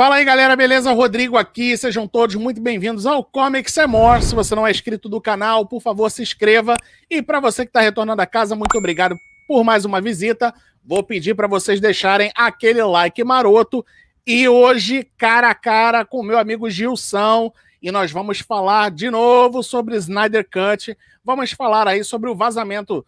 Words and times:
Fala 0.00 0.14
aí, 0.14 0.24
galera, 0.24 0.56
beleza? 0.56 0.90
Rodrigo 0.94 1.36
aqui, 1.36 1.76
sejam 1.76 2.08
todos 2.08 2.34
muito 2.34 2.58
bem-vindos 2.58 3.04
ao 3.04 3.22
Comics 3.22 3.76
é 3.76 3.86
More. 3.86 4.22
Se 4.22 4.34
você 4.34 4.54
não 4.54 4.66
é 4.66 4.70
inscrito 4.70 5.10
do 5.10 5.20
canal, 5.20 5.66
por 5.66 5.82
favor, 5.82 6.10
se 6.10 6.22
inscreva. 6.22 6.74
E 7.10 7.20
para 7.20 7.38
você 7.38 7.66
que 7.66 7.68
está 7.68 7.82
retornando 7.82 8.22
a 8.22 8.24
casa, 8.24 8.56
muito 8.56 8.74
obrigado 8.78 9.14
por 9.46 9.62
mais 9.62 9.84
uma 9.84 10.00
visita. 10.00 10.54
Vou 10.82 11.02
pedir 11.02 11.34
para 11.34 11.46
vocês 11.46 11.82
deixarem 11.82 12.32
aquele 12.34 12.82
like 12.82 13.22
maroto. 13.22 13.84
E 14.26 14.48
hoje, 14.48 15.06
cara 15.18 15.50
a 15.50 15.54
cara 15.54 16.02
com 16.02 16.22
meu 16.22 16.38
amigo 16.38 16.70
Gilson, 16.70 17.52
e 17.82 17.92
nós 17.92 18.10
vamos 18.10 18.40
falar 18.40 18.90
de 18.90 19.10
novo 19.10 19.62
sobre 19.62 19.96
Snyder 19.96 20.48
Cut. 20.50 20.96
Vamos 21.22 21.52
falar 21.52 21.86
aí 21.86 22.02
sobre 22.02 22.30
o 22.30 22.34
vazamento 22.34 23.04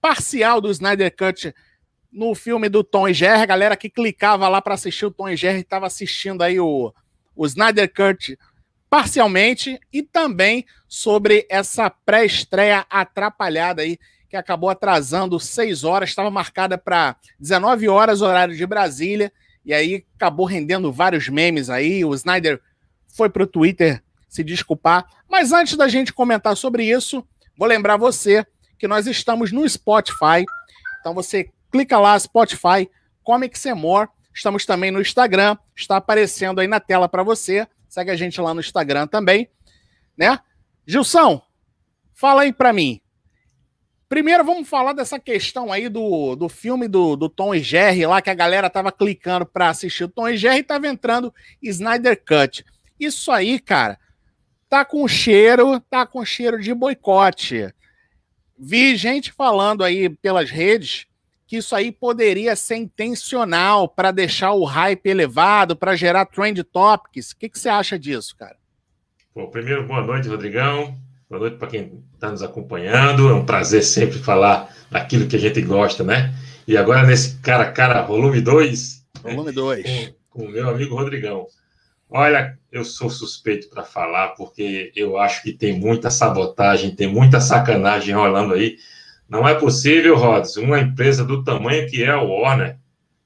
parcial 0.00 0.60
do 0.60 0.70
Snyder 0.70 1.12
Cut 1.16 1.52
no 2.10 2.34
filme 2.34 2.68
do 2.68 2.82
Tom 2.82 3.08
e 3.08 3.14
Jerry, 3.14 3.42
a 3.42 3.46
galera 3.46 3.76
que 3.76 3.90
clicava 3.90 4.48
lá 4.48 4.60
para 4.60 4.74
assistir 4.74 5.06
o 5.06 5.10
Tom 5.10 5.28
e 5.28 5.36
Jerry 5.36 5.60
estava 5.60 5.86
assistindo 5.86 6.42
aí 6.42 6.58
o, 6.58 6.92
o 7.36 7.46
Snyder 7.46 7.92
Cut 7.92 8.38
parcialmente 8.88 9.78
e 9.92 10.02
também 10.02 10.64
sobre 10.86 11.46
essa 11.50 11.90
pré-estreia 11.90 12.86
atrapalhada 12.88 13.82
aí 13.82 13.98
que 14.28 14.36
acabou 14.36 14.68
atrasando 14.68 15.38
seis 15.40 15.84
horas, 15.84 16.10
estava 16.10 16.30
marcada 16.30 16.76
para 16.76 17.16
19 17.38 17.88
horas 17.88 18.20
horário 18.20 18.56
de 18.56 18.66
Brasília 18.66 19.32
e 19.64 19.72
aí 19.72 20.04
acabou 20.16 20.46
rendendo 20.46 20.92
vários 20.92 21.28
memes 21.28 21.70
aí. 21.70 22.04
O 22.04 22.14
Snyder 22.14 22.60
foi 23.08 23.28
para 23.28 23.42
o 23.42 23.46
Twitter 23.46 24.02
se 24.28 24.44
desculpar, 24.44 25.06
mas 25.28 25.52
antes 25.52 25.76
da 25.76 25.88
gente 25.88 26.12
comentar 26.12 26.56
sobre 26.56 26.84
isso, 26.84 27.26
vou 27.56 27.66
lembrar 27.66 27.96
você 27.96 28.46
que 28.78 28.86
nós 28.86 29.06
estamos 29.06 29.50
no 29.50 29.68
Spotify. 29.68 30.44
Então 31.00 31.14
você 31.14 31.50
clica 31.70 31.98
lá, 31.98 32.18
Spotify, 32.18 32.88
Comics 33.22 33.64
and 33.66 33.74
More. 33.76 34.08
Estamos 34.34 34.64
também 34.64 34.90
no 34.90 35.00
Instagram, 35.00 35.56
está 35.74 35.96
aparecendo 35.96 36.60
aí 36.60 36.68
na 36.68 36.78
tela 36.78 37.08
para 37.08 37.22
você. 37.22 37.66
Segue 37.88 38.10
a 38.10 38.16
gente 38.16 38.40
lá 38.40 38.54
no 38.54 38.60
Instagram 38.60 39.06
também, 39.06 39.48
né? 40.16 40.38
Gilson, 40.86 41.42
fala 42.14 42.42
aí 42.42 42.52
para 42.52 42.72
mim. 42.72 43.00
Primeiro 44.08 44.42
vamos 44.42 44.66
falar 44.66 44.94
dessa 44.94 45.18
questão 45.18 45.70
aí 45.70 45.88
do, 45.88 46.34
do 46.34 46.48
filme 46.48 46.88
do, 46.88 47.14
do 47.14 47.28
Tom 47.28 47.54
e 47.54 47.60
Jerry 47.60 48.06
lá, 48.06 48.22
que 48.22 48.30
a 48.30 48.34
galera 48.34 48.70
tava 48.70 48.90
clicando 48.90 49.44
para 49.44 49.68
assistir 49.68 50.04
o 50.04 50.08
Tom 50.08 50.28
e 50.28 50.36
Jerry 50.36 50.60
e 50.60 50.62
tava 50.62 50.88
entrando 50.88 51.34
Snyder 51.60 52.22
Cut. 52.24 52.64
Isso 52.98 53.30
aí, 53.30 53.58
cara, 53.58 53.98
tá 54.68 54.84
com 54.84 55.06
cheiro, 55.06 55.78
tá 55.90 56.06
com 56.06 56.24
cheiro 56.24 56.58
de 56.60 56.72
boicote. 56.72 57.72
Vi 58.58 58.96
gente 58.96 59.32
falando 59.32 59.84
aí 59.84 60.08
pelas 60.08 60.50
redes 60.50 61.07
que 61.48 61.56
isso 61.56 61.74
aí 61.74 61.90
poderia 61.90 62.54
ser 62.54 62.76
intencional 62.76 63.88
para 63.88 64.10
deixar 64.10 64.52
o 64.52 64.64
hype 64.64 65.06
elevado, 65.06 65.74
para 65.74 65.96
gerar 65.96 66.26
trend 66.26 66.62
topics. 66.62 67.30
O 67.30 67.38
que, 67.38 67.48
que 67.48 67.58
você 67.58 67.70
acha 67.70 67.98
disso, 67.98 68.36
cara? 68.36 68.56
Bom, 69.34 69.46
primeiro, 69.46 69.86
boa 69.86 70.02
noite, 70.02 70.28
Rodrigão. 70.28 70.94
Boa 71.28 71.40
noite 71.40 71.56
para 71.56 71.68
quem 71.68 72.04
está 72.12 72.30
nos 72.30 72.42
acompanhando. 72.42 73.30
É 73.30 73.32
um 73.32 73.46
prazer 73.46 73.82
sempre 73.82 74.18
falar 74.18 74.76
daquilo 74.90 75.26
que 75.26 75.36
a 75.36 75.38
gente 75.38 75.62
gosta, 75.62 76.04
né? 76.04 76.34
E 76.66 76.76
agora 76.76 77.06
nesse 77.06 77.38
cara 77.38 77.64
a 77.64 77.72
cara, 77.72 78.02
volume 78.02 78.42
2. 78.42 79.06
Volume 79.22 79.50
2. 79.50 79.84
Com, 80.28 80.40
com 80.40 80.46
o 80.48 80.50
meu 80.50 80.68
amigo 80.68 80.96
Rodrigão. 80.96 81.46
Olha, 82.10 82.58
eu 82.70 82.84
sou 82.84 83.08
suspeito 83.08 83.70
para 83.70 83.84
falar, 83.84 84.28
porque 84.28 84.92
eu 84.94 85.16
acho 85.16 85.42
que 85.42 85.54
tem 85.54 85.78
muita 85.78 86.10
sabotagem, 86.10 86.94
tem 86.94 87.06
muita 87.06 87.40
sacanagem 87.40 88.14
rolando 88.14 88.52
aí 88.52 88.76
não 89.28 89.46
é 89.46 89.54
possível, 89.54 90.16
Rods, 90.16 90.56
uma 90.56 90.80
empresa 90.80 91.24
do 91.24 91.44
tamanho 91.44 91.88
que 91.88 92.02
é 92.02 92.10
a 92.10 92.20
Warner 92.20 92.78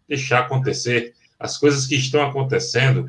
deixar 0.08 0.41
acontecer 0.41 1.14
as 1.39 1.56
coisas 1.56 1.86
que 1.86 1.95
estão 1.95 2.22
acontecendo 2.27 3.06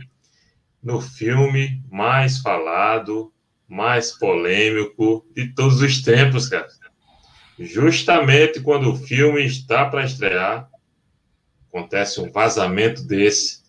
no 0.82 1.02
filme 1.02 1.82
mais 1.90 2.40
falado, 2.40 3.32
mais 3.68 4.12
polêmico 4.12 5.26
de 5.36 5.54
todos 5.54 5.82
os 5.82 6.02
tempos, 6.02 6.48
cara. 6.48 6.68
Justamente 7.58 8.60
quando 8.60 8.92
o 8.92 8.96
filme 8.96 9.44
está 9.44 9.86
para 9.86 10.06
estrear, 10.06 10.70
acontece 11.70 12.22
um 12.22 12.32
vazamento 12.32 13.04
desse. 13.04 13.64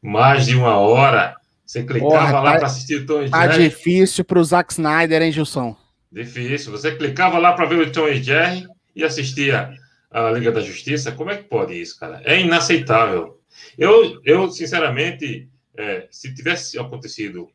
Mais 0.00 0.46
de 0.46 0.56
uma 0.56 0.76
hora, 0.76 1.36
você 1.64 1.84
clicava 1.84 2.10
Porra, 2.10 2.40
lá 2.40 2.52
tá, 2.52 2.58
para 2.58 2.66
assistir 2.66 2.96
o 2.96 3.06
Tom 3.06 3.28
Tá 3.28 3.46
difícil 3.46 4.24
para 4.24 4.38
o 4.38 4.44
Zack 4.44 4.72
Snyder, 4.72 5.22
hein, 5.22 5.30
Gilson? 5.30 5.76
Difícil. 6.12 6.70
Você 6.70 6.94
clicava 6.94 7.38
lá 7.38 7.54
para 7.54 7.64
ver 7.64 7.78
o 7.78 7.90
Tom 7.90 8.06
e 8.06 8.22
Jerry 8.22 8.66
e 8.94 9.02
assistia 9.02 9.72
a 10.10 10.30
Liga 10.30 10.52
da 10.52 10.60
Justiça. 10.60 11.10
Como 11.10 11.30
é 11.30 11.38
que 11.38 11.44
pode 11.44 11.80
isso, 11.80 11.98
cara? 11.98 12.20
É 12.24 12.38
inaceitável. 12.38 13.40
Eu, 13.78 14.20
eu 14.24 14.50
sinceramente, 14.50 15.48
é, 15.76 16.06
se 16.10 16.34
tivesse 16.34 16.78
acontecido 16.78 17.48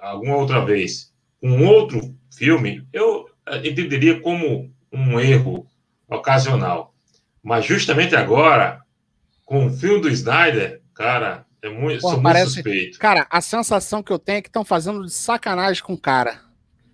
alguma 0.00 0.36
outra 0.36 0.64
vez 0.64 1.12
um 1.42 1.66
outro 1.66 2.14
filme, 2.34 2.86
eu 2.92 3.26
é, 3.46 3.58
entenderia 3.68 4.20
como 4.20 4.72
um 4.92 5.20
erro 5.20 5.66
ocasional. 6.08 6.92
Mas 7.42 7.64
justamente 7.64 8.16
agora, 8.16 8.80
com 9.46 9.66
o 9.66 9.72
filme 9.72 10.00
do 10.00 10.08
Snyder, 10.08 10.82
cara, 10.92 11.46
é 11.62 11.68
muito, 11.68 12.00
Pô, 12.00 12.10
sou 12.10 12.22
parece, 12.22 12.44
muito 12.44 12.54
suspeito. 12.54 12.98
Cara, 12.98 13.26
a 13.30 13.40
sensação 13.40 14.02
que 14.02 14.12
eu 14.12 14.18
tenho 14.18 14.38
é 14.38 14.42
que 14.42 14.48
estão 14.48 14.64
fazendo 14.64 15.04
de 15.04 15.12
sacanagem 15.12 15.82
com 15.82 15.94
o 15.94 16.00
cara. 16.00 16.49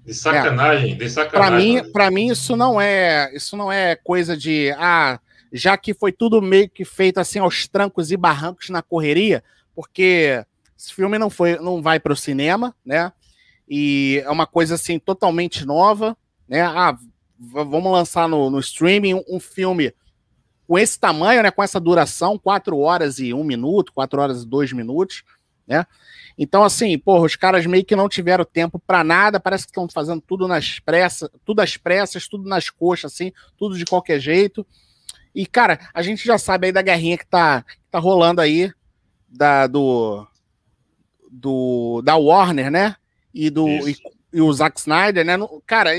De 0.06 0.14
sacanagem, 0.14 0.92
é. 0.92 0.94
de 0.94 1.10
sacanagem. 1.10 1.80
Para 1.80 1.84
mim, 1.84 1.92
para 1.92 2.10
mim 2.12 2.30
isso 2.30 2.54
não 2.54 2.80
é, 2.80 3.34
isso 3.34 3.56
não 3.56 3.72
é 3.72 3.96
coisa 3.96 4.36
de 4.36 4.72
ah, 4.78 5.18
já 5.52 5.76
que 5.76 5.92
foi 5.92 6.12
tudo 6.12 6.40
meio 6.40 6.70
que 6.70 6.84
feito 6.84 7.18
assim 7.18 7.40
aos 7.40 7.66
trancos 7.66 8.12
e 8.12 8.16
barrancos 8.16 8.70
na 8.70 8.82
correria, 8.82 9.42
porque 9.74 10.44
esse 10.78 10.94
filme 10.94 11.18
não 11.18 11.28
foi, 11.28 11.58
não 11.58 11.82
vai 11.82 11.98
para 11.98 12.12
o 12.12 12.16
cinema, 12.16 12.74
né? 12.84 13.12
E 13.68 14.22
é 14.24 14.30
uma 14.30 14.46
coisa 14.46 14.76
assim 14.76 14.98
totalmente 14.98 15.64
nova, 15.66 16.16
né? 16.48 16.62
Ah, 16.62 16.96
vamos 17.36 17.90
lançar 17.90 18.28
no, 18.28 18.48
no 18.48 18.60
streaming 18.60 19.14
um, 19.14 19.24
um, 19.28 19.40
filme 19.40 19.92
com 20.68 20.78
esse 20.78 21.00
tamanho, 21.00 21.42
né? 21.42 21.50
Com 21.50 21.62
essa 21.62 21.80
duração, 21.80 22.38
quatro 22.38 22.78
horas 22.78 23.18
e 23.18 23.34
um 23.34 23.42
minuto, 23.42 23.92
quatro 23.92 24.20
horas 24.20 24.42
e 24.42 24.46
dois 24.46 24.72
minutos, 24.72 25.24
né? 25.66 25.86
Então, 26.38 26.62
assim, 26.62 26.98
porra, 26.98 27.24
os 27.24 27.34
caras 27.34 27.64
meio 27.64 27.84
que 27.84 27.96
não 27.96 28.08
tiveram 28.08 28.44
tempo 28.44 28.78
para 28.78 29.02
nada, 29.02 29.40
parece 29.40 29.64
que 29.64 29.70
estão 29.70 29.88
fazendo 29.88 30.20
tudo 30.20 30.46
nas 30.46 30.78
pressas, 30.78 31.30
tudo 31.44 31.60
às 31.60 31.76
pressas, 31.76 32.28
tudo 32.28 32.48
nas 32.48 32.68
coxas, 32.68 33.12
assim, 33.12 33.32
tudo 33.56 33.76
de 33.76 33.86
qualquer 33.86 34.20
jeito. 34.20 34.66
E, 35.34 35.46
cara, 35.46 35.78
a 35.94 36.02
gente 36.02 36.24
já 36.24 36.36
sabe 36.36 36.66
aí 36.66 36.72
da 36.72 36.82
guerrinha 36.82 37.16
que 37.16 37.26
tá, 37.26 37.62
que 37.62 37.90
tá 37.90 37.98
rolando 37.98 38.40
aí, 38.40 38.70
da, 39.28 39.66
do, 39.66 40.26
do, 41.30 42.02
da 42.02 42.16
Warner, 42.16 42.70
né? 42.70 42.96
E, 43.32 43.50
do, 43.50 43.66
e, 43.68 43.96
e, 44.32 44.40
o 44.40 44.52
Zack 44.52 44.78
Snyder, 44.78 45.24
né? 45.24 45.34
Cara, 45.66 45.90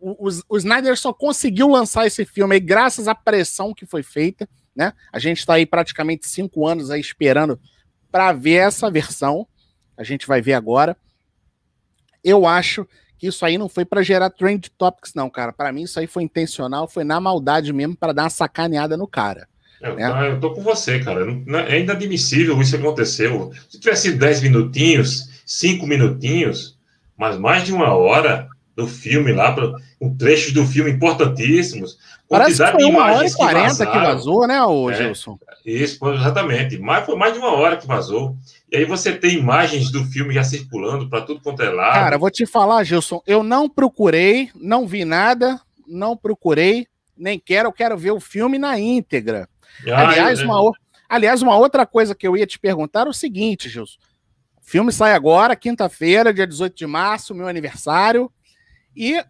o, 0.00 0.28
o, 0.28 0.30
o 0.48 0.56
Snyder 0.56 0.96
só 0.96 1.12
conseguiu 1.12 1.68
lançar 1.68 2.06
esse 2.06 2.24
filme 2.24 2.54
aí 2.54 2.60
graças 2.60 3.08
à 3.08 3.14
pressão 3.14 3.74
que 3.74 3.86
foi 3.86 4.02
feita, 4.02 4.48
né? 4.74 4.92
A 5.12 5.18
gente 5.18 5.38
está 5.38 5.54
aí 5.54 5.66
praticamente 5.66 6.28
cinco 6.28 6.66
anos 6.66 6.90
aí 6.90 7.00
esperando 7.00 7.60
para 8.10 8.32
ver 8.32 8.66
essa 8.66 8.90
versão. 8.90 9.46
A 9.96 10.02
gente 10.02 10.26
vai 10.26 10.40
ver 10.40 10.54
agora. 10.54 10.96
Eu 12.22 12.46
acho 12.46 12.86
que 13.18 13.26
isso 13.26 13.44
aí 13.44 13.58
não 13.58 13.68
foi 13.68 13.84
para 13.84 14.02
gerar 14.02 14.30
trend 14.30 14.70
topics, 14.78 15.12
não, 15.14 15.28
cara. 15.28 15.52
Para 15.52 15.72
mim, 15.72 15.82
isso 15.82 15.98
aí 15.98 16.06
foi 16.06 16.22
intencional, 16.22 16.86
foi 16.86 17.04
na 17.04 17.20
maldade 17.20 17.72
mesmo 17.72 17.96
para 17.96 18.12
dar 18.12 18.24
uma 18.24 18.30
sacaneada 18.30 18.96
no 18.96 19.06
cara. 19.06 19.48
Eu, 19.80 19.94
né? 19.96 20.30
eu 20.30 20.40
tô 20.40 20.52
com 20.52 20.62
você, 20.62 20.98
cara. 21.00 21.24
É 21.68 21.80
inadmissível 21.80 22.60
isso 22.60 22.76
aconteceu. 22.76 23.52
Se 23.68 23.78
tivesse 23.78 24.12
10 24.12 24.42
minutinhos, 24.42 25.42
5 25.46 25.86
minutinhos, 25.86 26.78
mas 27.16 27.36
mais 27.36 27.64
de 27.64 27.72
uma 27.72 27.94
hora 27.94 28.48
do 28.78 28.86
filme 28.86 29.32
lá, 29.32 29.52
com 29.98 30.16
trechos 30.16 30.52
do 30.52 30.64
filme 30.64 30.92
importantíssimos. 30.92 31.98
Parece 32.28 32.64
que 32.64 32.70
foi 32.70 32.84
uma 32.84 33.10
hora 33.12 33.26
e 33.26 33.32
quarenta 33.32 33.84
que, 33.84 33.90
que, 33.90 33.98
vazou, 33.98 34.46
né, 34.46 34.62
o 34.62 34.88
é, 34.88 34.94
Gilson? 34.94 35.36
Isso, 35.66 35.98
exatamente. 36.12 36.78
Mas 36.78 37.04
foi 37.04 37.16
mais 37.16 37.32
de 37.32 37.40
uma 37.40 37.52
hora 37.54 37.76
que 37.76 37.88
vazou. 37.88 38.36
E 38.70 38.76
aí 38.76 38.84
você 38.84 39.12
tem 39.12 39.36
imagens 39.36 39.90
do 39.90 40.04
filme 40.04 40.32
já 40.32 40.44
circulando 40.44 41.10
para 41.10 41.22
tudo 41.22 41.40
quanto 41.40 41.60
é 41.60 41.70
lado. 41.70 41.94
Cara, 41.94 42.18
vou 42.18 42.30
te 42.30 42.46
falar, 42.46 42.84
Gilson, 42.84 43.20
eu 43.26 43.42
não 43.42 43.68
procurei, 43.68 44.48
não 44.54 44.86
vi 44.86 45.04
nada, 45.04 45.60
não 45.84 46.16
procurei, 46.16 46.86
nem 47.16 47.36
quero, 47.36 47.68
eu 47.68 47.72
quero 47.72 47.98
ver 47.98 48.12
o 48.12 48.20
filme 48.20 48.58
na 48.58 48.78
íntegra. 48.78 49.48
Ah, 49.88 50.06
aliás, 50.06 50.40
uma, 50.40 50.70
aliás, 51.08 51.42
uma 51.42 51.56
outra 51.56 51.84
coisa 51.84 52.14
que 52.14 52.28
eu 52.28 52.36
ia 52.36 52.46
te 52.46 52.60
perguntar 52.60 53.08
é 53.08 53.10
o 53.10 53.12
seguinte, 53.12 53.68
Gilson. 53.68 53.98
O 54.56 54.70
filme 54.70 54.92
sai 54.92 55.14
agora, 55.14 55.56
quinta-feira, 55.56 56.32
dia 56.32 56.46
18 56.46 56.76
de 56.76 56.86
março, 56.86 57.34
meu 57.34 57.48
aniversário. 57.48 58.30
E 58.98 59.24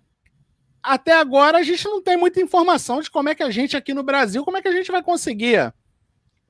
até 0.83 1.13
agora 1.13 1.59
a 1.59 1.63
gente 1.63 1.85
não 1.85 2.03
tem 2.03 2.17
muita 2.17 2.41
informação 2.41 3.03
de 3.03 3.11
como 3.11 3.29
é 3.29 3.35
que 3.35 3.43
a 3.43 3.51
gente 3.51 3.77
aqui 3.77 3.93
no 3.93 4.03
Brasil, 4.03 4.43
como 4.43 4.57
é 4.57 4.63
que 4.63 4.69
a 4.69 4.73
gente 4.73 4.91
vai 4.91 5.03
conseguir 5.03 5.75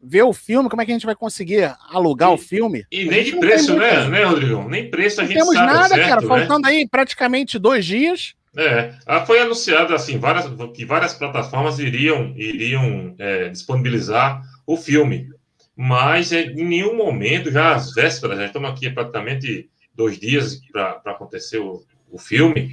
ver 0.00 0.22
o 0.22 0.32
filme, 0.32 0.68
como 0.68 0.80
é 0.80 0.86
que 0.86 0.92
a 0.92 0.94
gente 0.94 1.06
vai 1.06 1.16
conseguir 1.16 1.74
alugar 1.90 2.30
e, 2.30 2.34
o 2.34 2.38
filme. 2.38 2.86
E 2.92 3.04
nem 3.06 3.24
de 3.24 3.36
preço, 3.36 3.76
né, 3.76 4.08
né, 4.08 4.22
Rodrigo? 4.22 4.68
Nem 4.68 4.88
preço 4.88 5.20
a 5.20 5.24
não 5.24 5.30
gente 5.30 5.38
temos 5.40 5.54
sabe. 5.54 5.72
nada, 5.72 5.94
certo, 5.96 6.08
cara, 6.08 6.20
né? 6.20 6.28
faltando 6.28 6.68
aí 6.68 6.88
praticamente 6.88 7.58
dois 7.58 7.84
dias. 7.84 8.34
É, 8.56 8.94
ah, 9.04 9.26
foi 9.26 9.40
anunciado 9.40 9.92
assim 9.92 10.16
várias, 10.18 10.46
que 10.72 10.84
várias 10.84 11.14
plataformas 11.14 11.80
iriam, 11.80 12.32
iriam 12.36 13.16
é, 13.18 13.48
disponibilizar 13.48 14.40
o 14.64 14.76
filme, 14.76 15.28
mas 15.74 16.30
em 16.30 16.64
nenhum 16.64 16.96
momento, 16.96 17.50
já 17.50 17.74
às 17.74 17.92
vésperas, 17.92 18.38
já 18.38 18.46
estamos 18.46 18.70
aqui 18.70 18.88
praticamente 18.90 19.68
dois 19.94 20.18
dias 20.18 20.60
para 20.72 21.00
acontecer 21.06 21.58
o, 21.58 21.82
o 22.10 22.18
filme, 22.18 22.72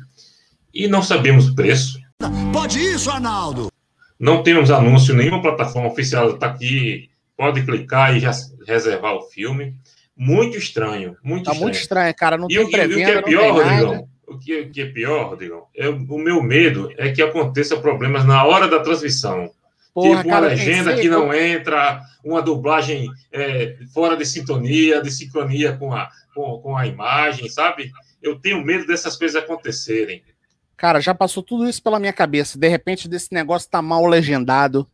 e 0.76 0.88
não 0.88 1.02
sabemos 1.02 1.48
o 1.48 1.56
preço. 1.56 1.98
Pode 2.52 2.80
isso, 2.80 3.10
Arnaldo! 3.10 3.72
Não 4.20 4.44
temos 4.44 4.70
anúncio, 4.70 5.16
nenhuma 5.16 5.42
plataforma 5.42 5.90
oficial 5.90 6.32
está 6.32 6.48
aqui, 6.48 7.10
pode 7.38 7.64
clicar 7.64 8.16
e 8.16 8.20
já 8.20 8.32
reservar 8.68 9.16
o 9.16 9.24
filme. 9.24 9.76
Muito 10.16 10.58
estranho, 10.58 11.18
muito 11.24 11.46
tá 11.46 11.52
estranho. 11.52 11.62
muito 11.62 11.76
estranho, 11.76 12.16
cara. 12.16 12.38
Não 12.38 12.48
e 12.50 12.56
tem 12.56 12.64
o, 12.64 12.70
que, 12.70 12.78
e 12.78 12.86
o 12.86 12.96
que 12.96 13.04
é 13.04 13.22
pior. 13.22 13.52
Rodrigão, 13.52 14.08
o 14.28 14.38
que, 14.40 14.62
o 14.62 14.72
que 14.72 14.82
é 14.82 14.86
pior, 14.86 15.30
Rodrigão, 15.30 15.64
é, 15.76 15.90
o 15.90 16.18
meu 16.18 16.42
medo 16.42 16.90
é 16.98 17.12
que 17.12 17.22
aconteça 17.22 17.78
problemas 17.78 18.26
na 18.26 18.44
hora 18.46 18.68
da 18.68 18.80
transmissão. 18.80 19.50
Porra, 19.94 20.18
tipo, 20.18 20.30
cara, 20.30 20.48
uma 20.48 20.50
legenda 20.50 20.90
pensei- 20.92 21.04
que 21.04 21.10
não 21.10 21.34
entra, 21.34 22.02
uma 22.24 22.42
dublagem 22.42 23.10
é, 23.32 23.78
fora 23.94 24.18
de 24.18 24.26
sintonia, 24.26 25.02
de 25.02 25.10
sincronia 25.10 25.74
com 25.78 25.94
a, 25.94 26.10
com, 26.34 26.60
com 26.60 26.78
a 26.78 26.86
imagem, 26.86 27.50
sabe? 27.50 27.92
Eu 28.22 28.40
tenho 28.40 28.64
medo 28.64 28.86
dessas 28.86 29.16
coisas 29.16 29.42
acontecerem. 29.42 30.24
Cara, 30.78 31.00
já 31.00 31.14
passou 31.16 31.42
tudo 31.42 31.68
isso 31.68 31.82
pela 31.82 32.00
minha 32.00 32.14
cabeça. 32.14 32.58
De 32.58 32.68
repente, 32.68 33.08
desse 33.08 33.34
negócio 33.34 33.70
tá 33.70 33.82
mal 33.82 34.06
legendado, 34.06 34.90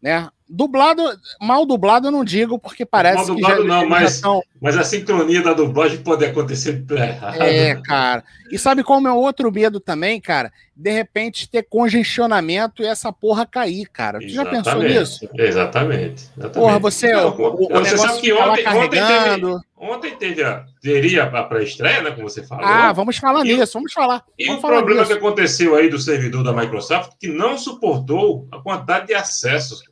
né? 0.00 0.28
Dublado, 0.48 1.02
mal 1.40 1.64
dublado 1.64 2.08
eu 2.08 2.12
não 2.12 2.24
digo, 2.24 2.58
porque 2.58 2.84
parece 2.84 3.16
Mal 3.16 3.24
que 3.26 3.32
dublado 3.32 3.62
já, 3.62 3.68
não, 3.68 3.88
mas- 3.88 4.20
tão- 4.20 4.42
Mas 4.60 4.76
a 4.76 4.84
sincronia 4.84 5.42
da 5.42 5.54
dublagem 5.54 5.98
pode 6.02 6.24
acontecer 6.24 6.84
errado. 6.90 7.40
É, 7.42 7.74
cara. 7.82 8.22
E 8.50 8.58
sabe 8.58 8.84
qual 8.84 8.98
é 8.98 9.00
o 9.00 9.02
meu 9.04 9.16
outro 9.16 9.50
medo 9.50 9.80
também, 9.80 10.20
cara? 10.20 10.52
De 10.76 10.90
repente 10.90 11.48
ter 11.48 11.62
congestionamento 11.62 12.82
e 12.82 12.86
essa 12.86 13.12
porra 13.12 13.46
cair, 13.46 13.86
cara. 13.90 14.18
Tu 14.18 14.28
já 14.28 14.44
pensou 14.44 14.82
nisso? 14.82 15.28
Exatamente. 15.34 16.24
exatamente. 16.36 16.54
Porra, 16.54 16.78
você, 16.78 17.12
Não, 17.12 17.28
o, 17.36 17.64
o 17.64 17.68
você 17.78 17.96
sabe 17.96 18.20
que 18.20 18.30
fica 18.30 18.44
lá 18.44 18.52
ontem, 18.52 18.68
ontem, 18.68 18.88
teve, 18.90 19.00
carregando. 19.02 19.60
ontem 19.78 20.16
teve 20.16 20.42
a, 20.44 20.64
teria 20.82 21.24
a 21.24 21.42
pré-estreia, 21.44 22.02
né? 22.02 22.10
Como 22.10 22.28
você 22.28 22.44
falou. 22.46 22.64
Ah, 22.66 22.92
vamos 22.92 23.16
falar 23.16 23.44
E 23.46 23.56
nisso, 23.56 23.72
vamos 23.74 23.92
falar. 23.92 24.22
E 24.38 24.44
vamos 24.46 24.58
o 24.58 24.62
falar 24.62 24.76
problema 24.78 25.02
disso. 25.02 25.12
que 25.12 25.18
aconteceu 25.18 25.74
aí 25.74 25.88
do 25.88 25.98
servidor 25.98 26.42
da 26.44 26.52
Microsoft, 26.52 27.12
que 27.18 27.28
não 27.28 27.56
suportou 27.56 28.46
a 28.52 28.58
quantidade 28.60 29.06
de 29.06 29.14
acessos. 29.14 29.82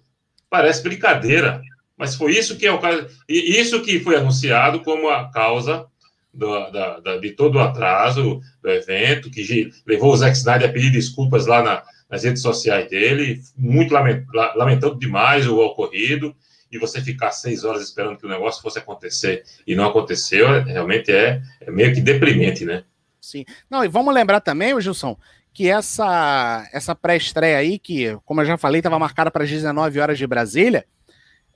Parece 0.50 0.82
brincadeira. 0.82 1.62
Mas 1.96 2.14
foi 2.14 2.32
isso 2.32 2.56
que 2.58 2.66
é 2.66 2.72
o 2.72 2.78
caso. 2.78 3.06
Isso 3.28 3.82
que 3.82 4.00
foi 4.00 4.16
anunciado 4.16 4.80
como 4.80 5.08
a 5.08 5.30
causa 5.30 5.86
do- 6.32 6.70
da- 6.70 7.00
da- 7.00 7.16
de 7.18 7.30
todo 7.32 7.56
o 7.56 7.60
atraso 7.60 8.40
do 8.62 8.70
evento, 8.70 9.30
que 9.30 9.70
levou 9.86 10.12
o 10.12 10.16
Zack 10.16 10.36
Snyder 10.36 10.68
a 10.68 10.72
pedir 10.72 10.90
desculpas 10.90 11.46
lá 11.46 11.62
na- 11.62 11.82
nas 12.08 12.24
redes 12.24 12.42
sociais 12.42 12.88
dele, 12.90 13.40
muito 13.56 13.92
lamen- 13.94 14.24
la- 14.34 14.54
lamentando 14.54 14.98
demais 14.98 15.46
o 15.46 15.58
ocorrido, 15.58 16.34
e 16.72 16.78
você 16.78 17.00
ficar 17.00 17.32
seis 17.32 17.64
horas 17.64 17.82
esperando 17.82 18.16
que 18.16 18.26
o 18.26 18.28
negócio 18.28 18.62
fosse 18.62 18.78
acontecer 18.78 19.42
e 19.66 19.74
não 19.74 19.84
aconteceu, 19.88 20.48
é- 20.54 20.62
realmente 20.62 21.10
é, 21.12 21.42
é 21.60 21.70
meio 21.70 21.92
que 21.92 22.00
deprimente, 22.00 22.64
né? 22.64 22.84
Sim. 23.20 23.44
Não, 23.68 23.84
e 23.84 23.88
vamos 23.88 24.14
lembrar 24.14 24.40
também, 24.40 24.80
Gilson, 24.80 25.16
que 25.52 25.68
essa, 25.68 26.68
essa 26.72 26.94
pré-estreia 26.94 27.58
aí, 27.58 27.78
que, 27.78 28.16
como 28.24 28.40
eu 28.40 28.46
já 28.46 28.56
falei, 28.56 28.78
estava 28.78 28.98
marcada 28.98 29.30
para 29.30 29.44
as 29.44 29.50
19 29.50 29.98
horas 30.00 30.18
de 30.18 30.26
Brasília, 30.26 30.86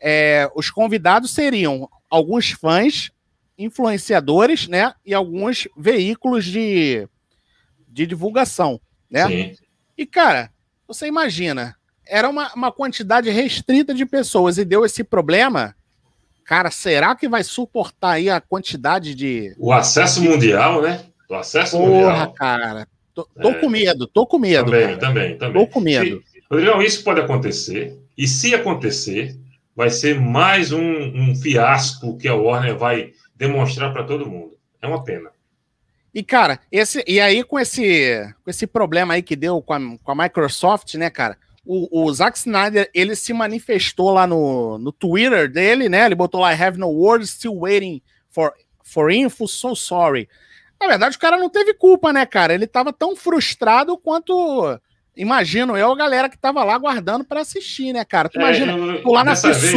é, 0.00 0.50
os 0.54 0.70
convidados 0.70 1.30
seriam 1.30 1.88
alguns 2.10 2.50
fãs, 2.50 3.10
influenciadores, 3.56 4.66
né? 4.68 4.92
E 5.04 5.14
alguns 5.14 5.68
veículos 5.76 6.44
de, 6.44 7.08
de 7.88 8.06
divulgação, 8.06 8.80
né? 9.10 9.26
Sim. 9.28 9.56
E, 9.96 10.04
cara, 10.04 10.50
você 10.86 11.06
imagina, 11.06 11.76
era 12.06 12.28
uma, 12.28 12.52
uma 12.54 12.72
quantidade 12.72 13.30
restrita 13.30 13.94
de 13.94 14.04
pessoas 14.04 14.58
e 14.58 14.64
deu 14.64 14.84
esse 14.84 15.04
problema. 15.04 15.74
Cara, 16.44 16.70
será 16.70 17.14
que 17.14 17.28
vai 17.28 17.42
suportar 17.42 18.12
aí 18.12 18.28
a 18.28 18.40
quantidade 18.40 19.14
de. 19.14 19.54
O 19.58 19.72
acesso 19.72 20.22
mundial, 20.22 20.82
né? 20.82 21.06
O 21.30 21.34
acesso 21.34 21.78
Porra, 21.78 21.88
mundial. 21.88 22.32
cara. 22.34 22.88
Tô, 23.14 23.24
tô 23.40 23.50
É. 23.50 23.54
com 23.54 23.68
medo, 23.68 24.06
tô 24.06 24.26
com 24.26 24.38
medo. 24.38 24.64
também, 24.70 24.86
cara. 24.86 24.98
também, 24.98 25.38
também. 25.38 25.62
Tô 25.66 25.72
com 25.72 25.80
medo. 25.80 26.22
Se- 26.26 26.42
Rodrigão, 26.50 26.82
isso 26.82 27.02
pode 27.04 27.20
acontecer. 27.20 27.96
E 28.16 28.26
se 28.28 28.54
acontecer, 28.54 29.36
vai 29.74 29.90
ser 29.90 30.20
mais 30.20 30.72
um, 30.72 30.80
um 30.82 31.34
fiasco 31.36 32.16
que 32.16 32.28
a 32.28 32.34
Warner 32.34 32.76
vai 32.76 33.12
demonstrar 33.36 33.92
para 33.92 34.04
todo 34.04 34.28
mundo. 34.28 34.56
É 34.82 34.86
uma 34.86 35.02
pena. 35.02 35.30
E, 36.14 36.22
cara, 36.22 36.60
esse, 36.70 37.02
e 37.08 37.20
aí 37.20 37.42
com 37.42 37.58
esse, 37.58 38.32
com 38.44 38.50
esse 38.50 38.66
problema 38.66 39.14
aí 39.14 39.22
que 39.22 39.34
deu 39.34 39.60
com 39.60 39.72
a, 39.72 39.80
com 40.02 40.12
a 40.12 40.14
Microsoft, 40.14 40.94
né, 40.94 41.10
cara? 41.10 41.36
O, 41.66 42.02
o 42.04 42.12
Zack 42.12 42.36
Snyder, 42.38 42.88
ele 42.94 43.16
se 43.16 43.32
manifestou 43.32 44.10
lá 44.10 44.26
no, 44.26 44.78
no 44.78 44.92
Twitter 44.92 45.50
dele, 45.50 45.88
né? 45.88 46.04
Ele 46.06 46.14
botou 46.14 46.40
lá, 46.42 46.52
I 46.54 46.62
have 46.62 46.78
no 46.78 46.88
words, 46.88 47.30
still 47.30 47.56
waiting 47.58 48.00
for, 48.30 48.52
for 48.84 49.10
info, 49.10 49.48
so 49.48 49.74
sorry. 49.74 50.28
Na 50.84 50.88
verdade, 50.88 51.16
o 51.16 51.20
cara 51.20 51.38
não 51.38 51.48
teve 51.48 51.72
culpa, 51.74 52.12
né, 52.12 52.26
cara? 52.26 52.52
Ele 52.54 52.66
tava 52.66 52.92
tão 52.92 53.16
frustrado 53.16 53.96
quanto, 53.96 54.78
imagino 55.16 55.76
eu, 55.76 55.90
a 55.92 55.96
galera 55.96 56.28
que 56.28 56.38
tava 56.38 56.62
lá 56.62 56.74
aguardando 56.74 57.24
pra 57.24 57.40
assistir, 57.40 57.92
né, 57.92 58.04
cara? 58.04 58.28
Tu 58.28 58.38
imagina, 58.38 58.72
É, 58.72 58.76
eu- 58.76 59.02
tu 59.02 59.10
lá 59.10 59.24
na 59.24 59.30
dessa 59.32 59.52
vez- 59.52 59.72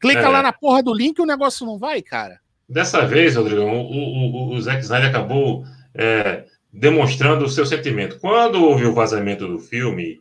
clica 0.00 0.20
É. 0.22 0.28
lá 0.28 0.42
na 0.42 0.52
porra 0.52 0.82
do 0.82 0.92
link 0.92 1.16
e 1.18 1.22
o 1.22 1.26
negócio 1.26 1.64
não 1.64 1.78
vai, 1.78 2.02
cara. 2.02 2.40
Dessa 2.68 3.06
vez, 3.06 3.36
Rodrigão, 3.36 3.68
o, 3.68 3.92
o, 3.92 4.50
o- 4.50 4.54
o 4.54 4.60
Zack 4.60 4.80
Snyder 4.82 5.08
acabou 5.10 5.64
é, 5.94 6.44
demonstrando 6.72 7.44
o 7.44 7.48
seu 7.50 7.66
sentimento. 7.66 8.18
Quando 8.18 8.64
houve 8.64 8.86
o 8.86 8.94
vazamento 8.94 9.46
do 9.46 9.58
filme, 9.58 10.20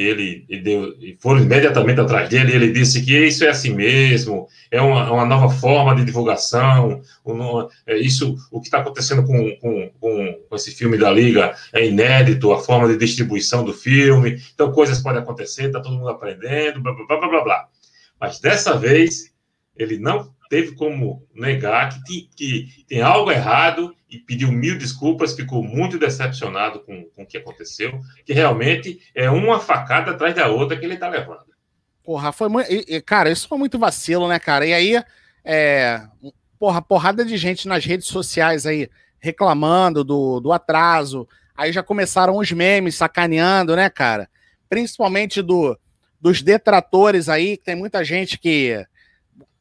ele, 0.00 0.44
ele 0.48 0.60
deu, 0.60 0.94
e 1.00 1.16
foram 1.20 1.40
imediatamente 1.40 2.00
atrás 2.00 2.28
dele, 2.28 2.52
ele 2.54 2.72
disse 2.72 3.02
que 3.04 3.16
isso 3.26 3.44
é 3.44 3.48
assim 3.48 3.74
mesmo, 3.74 4.46
é 4.70 4.80
uma, 4.80 5.10
uma 5.10 5.24
nova 5.24 5.48
forma 5.48 5.94
de 5.94 6.04
divulgação, 6.04 7.00
um- 7.24 7.68
é 7.86 7.96
isso, 7.96 8.36
o 8.50 8.60
que 8.60 8.66
está 8.68 8.78
acontecendo 8.80 9.24
com, 9.24 9.56
com, 9.56 9.90
com, 10.00 10.56
esse 10.56 10.70
filme 10.72 10.98
da 10.98 11.10
Liga 11.10 11.54
é 11.72 11.86
inédito, 11.86 12.52
a 12.52 12.62
forma 12.62 12.88
de 12.88 12.96
distribuição 12.96 13.64
do 13.64 13.72
filme, 13.72 14.40
então 14.54 14.72
coisas 14.72 15.00
podem 15.00 15.22
acontecer, 15.22 15.66
está 15.66 15.80
todo 15.80 15.96
mundo 15.96 16.08
aprendendo, 16.08 16.80
blá, 16.82 16.92
blá, 16.92 17.06
blá, 17.06 17.28
blá, 17.28 17.44
blá. 17.44 17.68
Mas 18.20 18.40
dessa 18.40 18.76
vez, 18.76 19.32
ele 19.76 19.98
não 19.98 20.34
teve 20.48 20.74
como 20.74 21.26
negar 21.34 21.88
que, 22.04 22.28
que 22.36 22.84
tem 22.88 23.00
algo 23.00 23.30
errado 23.30 23.94
e 24.08 24.18
pediu 24.18 24.52
mil 24.52 24.78
desculpas, 24.78 25.34
ficou 25.34 25.62
muito 25.62 25.98
decepcionado 25.98 26.80
com, 26.80 27.04
com 27.04 27.22
o 27.22 27.26
que 27.26 27.36
aconteceu, 27.36 27.98
que 28.24 28.32
realmente 28.32 29.00
é 29.14 29.28
uma 29.28 29.58
facada 29.58 30.12
atrás 30.12 30.34
da 30.34 30.46
outra 30.46 30.76
que 30.76 30.84
ele 30.84 30.94
está 30.94 31.08
levando. 31.08 31.44
Porra, 32.04 32.30
foi 32.30 32.48
muito. 32.48 32.68
Cara, 33.04 33.30
isso 33.30 33.48
foi 33.48 33.58
muito 33.58 33.78
vacilo, 33.78 34.28
né, 34.28 34.38
cara? 34.38 34.64
E 34.64 34.72
aí, 34.72 35.02
é, 35.44 36.00
porra, 36.56 36.80
porrada 36.80 37.24
de 37.24 37.36
gente 37.36 37.66
nas 37.66 37.84
redes 37.84 38.06
sociais 38.06 38.64
aí 38.64 38.88
reclamando 39.18 40.04
do, 40.04 40.38
do 40.38 40.52
atraso. 40.52 41.28
Aí 41.56 41.72
já 41.72 41.82
começaram 41.82 42.36
os 42.36 42.52
memes 42.52 42.94
sacaneando, 42.94 43.74
né, 43.74 43.90
cara? 43.90 44.28
Principalmente 44.68 45.42
do, 45.42 45.76
dos 46.20 46.42
detratores 46.42 47.28
aí, 47.28 47.56
que 47.56 47.64
tem 47.64 47.74
muita 47.74 48.04
gente 48.04 48.38
que. 48.38 48.86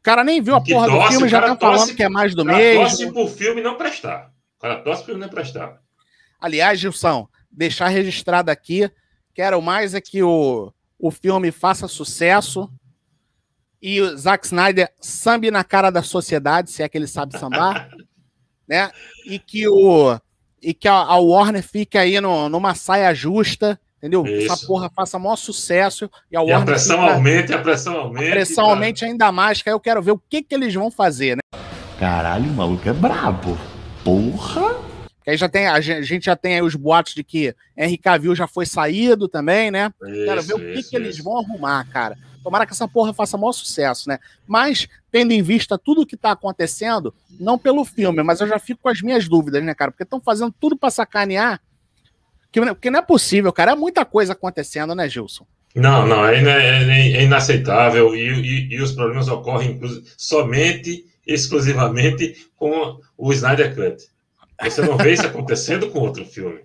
O 0.06 0.12
cara 0.14 0.24
nem 0.24 0.40
viu 0.40 0.56
a 0.56 0.62
Que 0.62 0.72
porra 0.72 0.88
do 0.88 1.02
filme, 1.08 1.28
já 1.28 1.42
tá 1.42 1.56
falando 1.58 1.78
torce- 1.80 1.96
que 1.96 2.04
é 2.04 2.10
mais 2.10 2.36
do 2.36 2.46
mesmo. 2.46 2.82
torce 2.84 3.12
pro 3.12 3.28
filme 3.28 3.60
não 3.60 3.76
prestar. 3.76 4.32
O 4.56 4.62
cara 4.62 4.76
torce 4.84 5.02
pro 5.02 5.14
filme 5.14 5.22
não 5.22 5.30
prestar. 5.30 5.82
Aliás, 6.40 6.80
Gilson, 6.80 7.28
deixar 7.50 7.88
registrado 7.88 8.52
aqui, 8.52 8.88
quero 9.34 9.60
mais 9.64 9.96
é 9.96 10.00
que 10.02 10.22
o, 10.22 10.72
o 11.00 11.10
filme 11.10 11.52
faça 11.52 11.88
sucesso 11.88 12.72
e 13.82 14.00
o 14.00 14.16
Zack 14.16 14.46
Snyder 14.46 14.92
sambe 15.02 15.50
na 15.50 15.64
cara 15.64 15.90
da 15.90 16.04
sociedade, 16.04 16.70
se 16.70 16.84
é 16.84 16.88
que 16.88 16.96
ele 17.00 17.08
sabe 17.08 17.36
sambar, 17.40 17.90
né? 18.70 18.92
E 19.26 19.40
que 19.40 19.68
o 19.68 20.20
e 20.62 20.72
que 20.76 20.88
a, 20.88 20.94
a 20.94 21.18
Warner 21.18 21.64
fique 21.64 21.98
aí 21.98 22.22
no, 22.22 22.48
numa 22.48 22.76
saia 22.76 23.12
justa, 23.16 23.80
entendeu? 24.06 24.24
Que 24.24 24.46
Essa 24.46 24.54
Isso. 24.54 24.68
porra 24.68 24.90
faça 24.96 25.18
maior 25.18 25.36
sucesso 25.36 26.10
e 26.32 26.38
a 26.38 26.44
E 26.44 26.52
a 26.52 26.62
pressão 26.62 27.00
fica- 27.02 27.14
aumente, 27.14 27.54
a 27.54 27.58
pressão 27.58 27.98
aumente. 27.98 28.28
a 28.28 28.32
pressão 28.32 28.66
aumente 28.70 29.04
ainda 29.04 29.32
mais, 29.32 29.62
que 29.62 29.70
aí 29.70 29.74
eu 29.74 29.80
quero 29.80 30.02
ver 30.02 30.12
o 30.12 30.22
que 30.30 30.44
que 30.44 30.54
eles 30.54 30.74
vão 30.74 30.92
fazer, 30.92 31.36
né? 31.36 31.60
Caralho, 32.00 32.46
o 32.50 32.54
maluco 32.54 32.88
é 32.88 32.94
brabo. 32.94 33.58
Porra! 34.04 34.76
Que 35.24 35.32
aí 35.32 35.38
já 35.38 35.50
tem 35.50 35.66
a 35.66 35.82
gen- 35.82 35.98
a 35.98 36.02
gente 36.04 36.26
já 36.26 36.36
tem 36.36 36.54
aí 36.56 36.62
os 36.62 36.76
boatos 36.76 37.16
de 37.16 37.24
que 37.24 37.56
Henry 37.76 37.98
Cavill 37.98 38.36
já 38.36 38.46
foi 38.48 38.66
saído 38.68 39.28
também, 39.28 39.72
né? 39.72 39.92
Quero 40.00 40.42
ver 40.44 40.54
o 40.54 40.60
que, 40.60 40.80
Isso, 40.80 40.90
que 40.92 40.96
eles 40.96 41.16
isso. 41.16 41.24
vão 41.24 41.40
arrumar, 41.40 41.84
cara. 41.90 42.16
Tomara 42.44 42.64
que 42.68 42.74
essa 42.74 42.88
porra 42.88 43.12
faça 43.12 43.36
maior 43.38 43.54
sucesso, 43.54 44.08
né? 44.08 44.20
Mas, 44.46 44.88
tendo 45.12 45.32
em 45.32 45.42
vista 45.42 45.80
tudo 45.80 46.06
que 46.06 46.16
tá 46.16 46.30
acontecendo, 46.30 47.12
não 47.40 47.58
pelo 47.58 47.84
filme, 47.84 48.22
mas 48.22 48.40
eu 48.40 48.48
já 48.48 48.60
fico 48.60 48.82
com 48.84 48.90
as 48.90 49.02
minhas 49.02 49.28
dúvidas, 49.28 49.64
né, 49.64 49.74
cara? 49.74 49.90
Porque 49.90 50.04
estão 50.04 50.22
fazendo 50.22 50.54
tudo 50.60 50.78
pra 50.78 50.92
sacanear. 50.92 51.60
Que, 52.56 52.62
porque 52.62 52.90
não 52.90 53.00
é 53.00 53.02
possível, 53.02 53.52
cara. 53.52 53.74
É 53.74 53.76
muita 53.76 54.06
coisa 54.06 54.32
acontecendo, 54.32 54.96
né, 54.96 55.10
Gilson? 55.10 55.46
Não, 55.76 56.08
não, 56.08 56.26
é, 56.26 56.42
é- 56.42 57.12
é 57.18 57.24
inaceitável 57.24 58.16
e, 58.16 58.30
e- 58.30 58.74
e 58.76 58.82
os 58.82 58.94
problemas 58.94 59.28
ocorrem 59.28 59.78
somente, 60.16 61.06
exclusivamente 61.28 62.48
com 62.56 62.98
o 63.18 63.34
Snyder 63.34 63.76
Cut. 63.76 64.08
Você 64.64 64.82
não 64.84 64.96
vê 64.96 65.12
isso 65.12 65.26
acontecendo 65.26 65.90
com 65.90 66.00
outro 66.00 66.24
filme, 66.24 66.62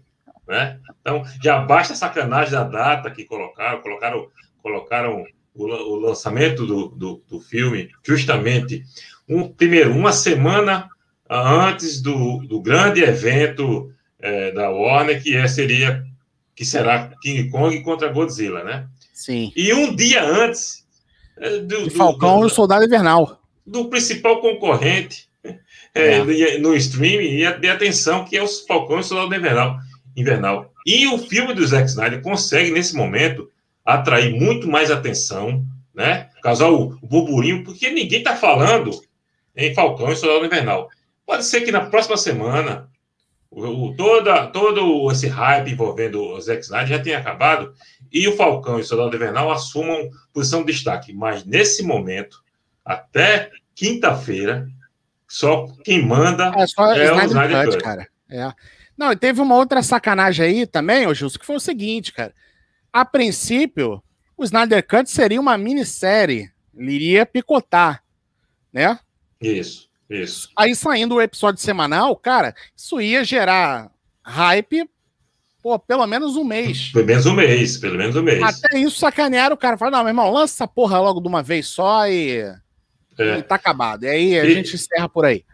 né? 0.46 0.78
Então, 1.00 1.24
já 1.42 1.58
basta 1.58 1.92
a 1.92 1.96
sacanagem 1.96 2.52
da 2.52 2.62
data 2.62 3.10
que 3.10 3.24
colocaram, 3.24 3.80
colocaram, 3.80 4.28
colocaram 4.62 5.24
o, 5.52 5.64
o 5.64 5.96
lançamento 5.96 6.64
do, 6.64 6.86
do, 6.90 7.24
do, 7.28 7.40
filme 7.40 7.90
justamente 8.06 8.84
um, 9.28 9.48
primeiro 9.48 9.90
uma 9.92 10.12
semana 10.12 10.88
antes 11.28 12.00
do, 12.00 12.46
do 12.46 12.62
grande 12.62 13.02
evento 13.02 13.92
é, 14.22 14.52
da 14.52 14.70
Warner 14.70 15.22
que 15.22 15.36
é, 15.36 15.46
seria 15.48 16.04
que 16.54 16.64
será 16.64 17.10
King 17.22 17.48
Kong 17.48 17.80
contra 17.82 18.12
Godzilla, 18.12 18.62
né? 18.62 18.86
Sim. 19.14 19.52
E 19.56 19.72
um 19.72 19.94
dia 19.94 20.22
antes 20.22 20.86
é, 21.38 21.58
do, 21.58 21.84
do 21.84 21.90
Falcão 21.90 22.42
e 22.42 22.46
o 22.46 22.50
Soldado 22.50 22.84
Invernal 22.84 23.40
do 23.70 23.88
principal 23.88 24.40
concorrente 24.40 25.28
é, 25.94 26.18
é. 26.18 26.58
no 26.58 26.74
streaming 26.74 27.40
e 27.40 27.58
de 27.58 27.68
atenção 27.68 28.24
que 28.24 28.36
é 28.36 28.42
os 28.42 28.60
Falcão 28.66 28.96
e 28.96 29.00
o 29.00 29.04
Soldado 29.04 29.34
Invernal. 29.34 29.78
Invernal. 30.16 30.72
E 30.84 31.06
o 31.06 31.18
filme 31.18 31.54
do 31.54 31.66
Zack 31.66 31.88
Snyder 31.88 32.20
consegue 32.20 32.70
nesse 32.70 32.96
momento 32.96 33.48
atrair 33.84 34.32
muito 34.32 34.68
mais 34.68 34.90
atenção, 34.90 35.64
né? 35.94 36.28
Causar 36.42 36.68
o, 36.70 36.98
o 37.00 37.06
burburinho, 37.06 37.62
porque 37.62 37.90
ninguém 37.90 38.18
está 38.18 38.34
falando 38.36 38.90
em 39.56 39.72
Falcão 39.74 40.10
e 40.10 40.16
Soldado 40.16 40.46
Invernal. 40.46 40.88
Pode 41.24 41.44
ser 41.44 41.60
que 41.60 41.70
na 41.70 41.82
próxima 41.82 42.16
semana 42.16 42.88
o, 43.50 43.94
toda, 43.96 44.46
todo 44.46 45.10
esse 45.10 45.26
hype 45.26 45.72
envolvendo 45.72 46.22
o 46.22 46.40
Zack 46.40 46.62
Snyder 46.62 46.86
já 46.86 47.02
tenha 47.02 47.18
acabado 47.18 47.74
e 48.12 48.28
o 48.28 48.36
Falcão 48.36 48.78
e 48.78 48.82
o 48.82 48.84
Soldado 48.84 49.14
Invernal 49.14 49.50
assumam 49.50 50.08
posição 50.32 50.64
de 50.64 50.72
destaque. 50.72 51.12
Mas 51.12 51.44
nesse 51.44 51.82
momento, 51.82 52.42
até 52.84 53.50
quinta-feira, 53.74 54.68
só 55.26 55.66
quem 55.84 56.04
manda 56.04 56.52
é, 56.56 56.66
só 56.66 56.92
é 56.92 57.12
o 57.12 57.24
Snyder 57.24 57.64
Cut, 57.64 57.78
cara. 57.82 58.08
É. 58.28 58.52
Não, 58.96 59.12
e 59.12 59.16
teve 59.16 59.40
uma 59.40 59.56
outra 59.56 59.82
sacanagem 59.82 60.44
aí 60.44 60.66
também, 60.66 61.06
ô 61.06 61.14
Justo, 61.14 61.38
que 61.38 61.46
foi 61.46 61.56
o 61.56 61.60
seguinte, 61.60 62.12
cara 62.12 62.32
a 62.92 63.04
princípio, 63.04 64.02
o 64.36 64.44
Snyder 64.44 64.86
Cut 64.86 65.10
seria 65.10 65.40
uma 65.40 65.56
minissérie. 65.56 66.50
Ele 66.74 66.92
iria 66.92 67.26
picotar, 67.26 68.02
né? 68.72 68.98
Isso, 69.40 69.89
isso. 70.10 70.50
Aí 70.56 70.74
saindo 70.74 71.14
o 71.14 71.22
episódio 71.22 71.62
semanal, 71.62 72.14
cara, 72.16 72.54
isso 72.76 73.00
ia 73.00 73.22
gerar 73.24 73.90
hype 74.22 74.88
pô, 75.62 75.78
pelo 75.78 76.06
menos 76.06 76.36
um 76.36 76.44
mês. 76.44 76.90
Pelo 76.92 77.06
menos 77.06 77.26
um 77.26 77.34
mês, 77.34 77.76
pelo 77.76 77.96
menos 77.96 78.16
um 78.16 78.22
mês. 78.22 78.42
Até 78.42 78.78
isso 78.78 78.98
sacanearam 78.98 79.54
o 79.54 79.58
cara. 79.58 79.76
Falaram, 79.76 79.98
não, 79.98 80.04
meu 80.04 80.10
irmão, 80.10 80.32
lança 80.32 80.54
essa 80.54 80.66
porra 80.68 80.98
logo 80.98 81.20
de 81.20 81.28
uma 81.28 81.42
vez 81.42 81.66
só 81.66 82.06
e, 82.08 82.42
é. 83.18 83.38
e 83.38 83.42
tá 83.42 83.54
acabado. 83.54 84.04
E 84.04 84.08
aí 84.08 84.38
a 84.38 84.44
e... 84.44 84.54
gente 84.54 84.74
encerra 84.74 85.08
por 85.08 85.24
aí. 85.24 85.44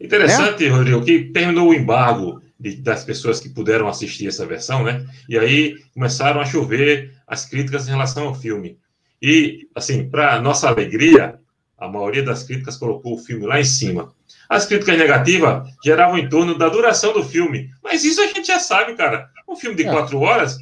Interessante, 0.00 0.64
né? 0.64 0.70
Rodrigo, 0.70 1.04
que 1.04 1.24
terminou 1.24 1.68
o 1.68 1.74
embargo 1.74 2.42
de, 2.58 2.76
das 2.76 3.04
pessoas 3.04 3.40
que 3.40 3.48
puderam 3.48 3.88
assistir 3.88 4.28
essa 4.28 4.44
versão, 4.46 4.84
né? 4.84 5.04
E 5.28 5.38
aí 5.38 5.76
começaram 5.94 6.40
a 6.40 6.44
chover 6.44 7.14
as 7.26 7.46
críticas 7.46 7.86
em 7.86 7.92
relação 7.92 8.26
ao 8.28 8.34
filme. 8.34 8.78
E, 9.22 9.68
assim, 9.74 10.08
para 10.08 10.40
nossa 10.40 10.68
alegria, 10.68 11.38
a 11.84 11.88
maioria 11.88 12.22
das 12.22 12.42
críticas 12.42 12.76
colocou 12.76 13.14
o 13.14 13.18
filme 13.18 13.46
lá 13.46 13.60
em 13.60 13.64
cima. 13.64 14.12
As 14.48 14.66
críticas 14.66 14.98
negativas 14.98 15.68
geravam 15.84 16.18
em 16.18 16.28
torno 16.28 16.56
da 16.56 16.68
duração 16.68 17.12
do 17.12 17.24
filme. 17.24 17.70
Mas 17.82 18.04
isso 18.04 18.20
a 18.20 18.26
gente 18.26 18.46
já 18.46 18.58
sabe, 18.58 18.94
cara. 18.94 19.28
Um 19.48 19.56
filme 19.56 19.76
de 19.76 19.86
é. 19.86 19.90
quatro 19.90 20.20
horas 20.20 20.58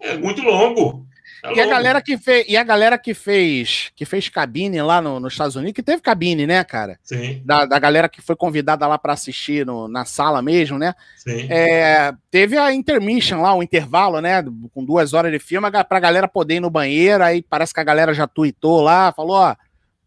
é 0.00 0.16
muito 0.16 0.42
longo. 0.42 1.06
Tá 1.42 1.52
e, 1.54 1.60
a 1.60 1.66
galera 1.66 2.02
que 2.02 2.18
fez, 2.18 2.44
e 2.48 2.56
a 2.56 2.62
galera 2.62 2.98
que 2.98 3.14
fez 3.14 3.90
que 3.96 4.04
fez 4.04 4.28
cabine 4.28 4.82
lá 4.82 5.00
no, 5.00 5.18
nos 5.18 5.32
Estados 5.32 5.56
Unidos, 5.56 5.72
que 5.74 5.82
teve 5.82 6.02
cabine, 6.02 6.46
né, 6.46 6.62
cara? 6.64 6.98
Sim. 7.02 7.40
Da, 7.44 7.64
da 7.64 7.78
galera 7.78 8.10
que 8.10 8.20
foi 8.20 8.36
convidada 8.36 8.86
lá 8.86 8.98
para 8.98 9.14
assistir 9.14 9.64
no, 9.64 9.88
na 9.88 10.04
sala 10.04 10.42
mesmo, 10.42 10.78
né? 10.78 10.94
Sim. 11.16 11.46
É, 11.50 12.12
teve 12.30 12.58
a 12.58 12.72
intermission 12.74 13.40
lá, 13.40 13.54
o 13.54 13.62
intervalo, 13.62 14.20
né? 14.20 14.44
Com 14.74 14.84
duas 14.84 15.14
horas 15.14 15.32
de 15.32 15.38
filme, 15.38 15.66
pra 15.88 16.00
galera 16.00 16.28
poder 16.28 16.56
ir 16.56 16.60
no 16.60 16.68
banheiro. 16.68 17.24
Aí 17.24 17.42
parece 17.42 17.72
que 17.72 17.80
a 17.80 17.84
galera 17.84 18.12
já 18.12 18.26
tweetou 18.26 18.82
lá, 18.82 19.10
falou: 19.12 19.36
ó, 19.36 19.56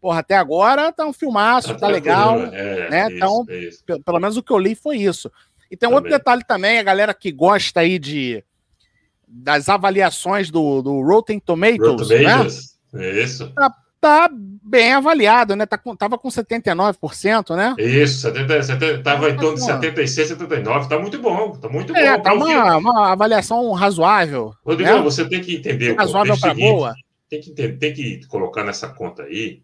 porra, 0.04 0.18
até 0.18 0.36
agora 0.36 0.92
tá 0.92 1.06
um 1.06 1.14
filmaço, 1.14 1.68
tá, 1.68 1.78
tá 1.80 1.88
legal. 1.88 2.38
É, 2.52 2.90
né? 2.90 3.06
Isso, 3.06 3.16
então, 3.16 3.46
isso. 3.48 3.84
pelo 4.04 4.20
menos 4.20 4.36
o 4.36 4.42
que 4.42 4.52
eu 4.52 4.58
li 4.58 4.74
foi 4.74 4.98
isso. 4.98 5.32
E 5.70 5.78
tem 5.78 5.88
um 5.88 5.94
outro 5.94 6.10
detalhe 6.10 6.44
também, 6.44 6.78
a 6.78 6.82
galera 6.82 7.14
que 7.14 7.32
gosta 7.32 7.80
aí 7.80 7.98
de 7.98 8.44
das 9.26 9.70
avaliações 9.70 10.50
do, 10.50 10.82
do 10.82 11.00
Rotten 11.00 11.40
Tomatoes, 11.40 11.80
Rotten 11.80 12.18
Tomatoes 12.18 12.76
né? 12.92 13.22
Isso. 13.22 13.50
Tá, 13.54 13.74
tá, 13.98 14.30
bem 14.30 14.92
avaliado, 14.92 15.56
né? 15.56 15.64
Tá 15.64 15.78
com, 15.78 15.96
tava 15.96 16.18
com 16.18 16.28
79%, 16.28 17.56
né? 17.56 17.74
Isso, 17.78 18.20
70, 18.20 18.62
70, 18.62 19.02
tava 19.02 19.30
em 19.30 19.36
torno 19.38 19.54
de 19.54 19.64
76, 19.64 20.28
79. 20.28 20.86
Tá 20.86 20.98
muito 20.98 21.18
bom, 21.18 21.52
tá 21.52 21.70
muito 21.70 21.96
é, 21.96 22.18
bom. 22.18 22.22
Tá 22.22 22.34
uma, 22.34 22.76
uma, 22.76 23.12
avaliação 23.12 23.72
razoável. 23.72 24.52
Rodrigo, 24.62 24.96
né? 24.96 25.00
você 25.00 25.26
tem 25.26 25.40
que 25.40 25.56
entender. 25.56 25.96
Razoável 25.96 26.38
para 26.38 26.52
boa. 26.52 26.92
Tem 27.30 27.40
que, 27.40 27.50
entender, 27.50 27.78
tem 27.78 27.94
que 27.94 28.26
colocar 28.26 28.62
nessa 28.62 28.86
conta 28.88 29.22
aí 29.22 29.62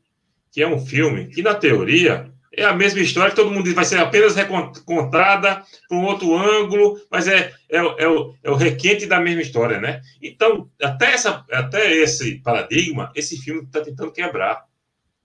que 0.52 0.62
é 0.62 0.66
um 0.66 0.84
filme 0.84 1.26
que, 1.26 1.42
na 1.42 1.54
teoria, 1.54 2.30
é 2.52 2.64
a 2.64 2.74
mesma 2.74 3.00
história, 3.00 3.30
que 3.30 3.36
todo 3.36 3.50
mundo 3.50 3.64
diz 3.64 3.74
vai 3.74 3.84
ser 3.84 3.98
apenas 3.98 4.34
recontada 4.34 5.62
por 5.88 5.96
um 5.96 6.04
outro 6.04 6.36
ângulo, 6.36 7.00
mas 7.10 7.28
é, 7.28 7.52
é, 7.68 7.78
é, 7.78 8.08
o, 8.08 8.34
é 8.42 8.50
o 8.50 8.56
requinte 8.56 9.06
da 9.06 9.20
mesma 9.20 9.42
história, 9.42 9.80
né? 9.80 10.00
Então, 10.20 10.68
até, 10.82 11.12
essa, 11.12 11.44
até 11.50 11.92
esse 11.92 12.36
paradigma, 12.40 13.12
esse 13.14 13.40
filme 13.40 13.62
está 13.62 13.80
tentando 13.80 14.12
quebrar, 14.12 14.64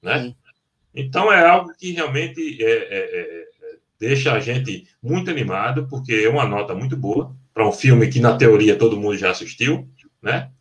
né? 0.02 0.24
Sim. 0.24 0.36
Então, 0.94 1.34
é 1.34 1.46
algo 1.46 1.74
que 1.78 1.92
realmente 1.92 2.64
é, 2.64 2.72
é, 2.72 3.20
é, 3.20 3.46
deixa 4.00 4.32
a 4.32 4.40
gente 4.40 4.88
muito 5.02 5.30
animado, 5.30 5.88
porque 5.90 6.14
é 6.14 6.30
uma 6.30 6.46
nota 6.46 6.76
muito 6.76 6.96
boa 6.96 7.36
para 7.54 7.68
um 7.68 7.72
filme 7.72 8.08
que, 8.08 8.20
na 8.20 8.38
teoria, 8.38 8.78
todo 8.78 9.00
mundo 9.00 9.18
já 9.18 9.32
assistiu, 9.32 9.90
né? 10.22 10.52